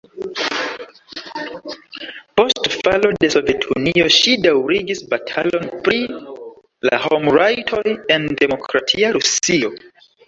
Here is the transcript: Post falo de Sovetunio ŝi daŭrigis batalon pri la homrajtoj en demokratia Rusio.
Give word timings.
Post 2.39 2.77
falo 2.77 3.11
de 3.23 3.29
Sovetunio 3.35 4.07
ŝi 4.17 4.33
daŭrigis 4.47 5.03
batalon 5.13 5.69
pri 5.89 6.01
la 6.91 7.01
homrajtoj 7.07 7.85
en 8.17 8.29
demokratia 8.45 9.17
Rusio. 9.21 9.75